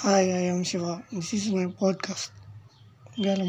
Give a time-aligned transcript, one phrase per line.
[0.00, 1.02] Hi, I am Shiva.
[1.10, 2.30] This is my podcast.
[3.16, 3.44] Gala